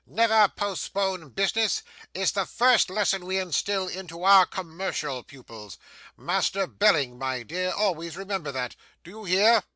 [0.07, 1.83] '"Never postpone business,"
[2.15, 5.77] is the very first lesson we instil into our commercial pupils.
[6.17, 9.61] Master Belling, my dear, always remember that; do you hear?